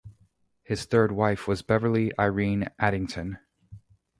[0.63, 3.37] His third wife was Beverly Irene Addington.